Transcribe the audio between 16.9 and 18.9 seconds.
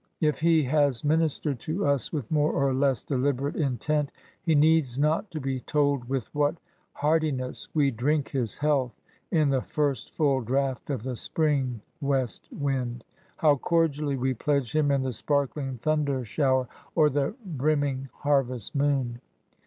or the brim ming haryest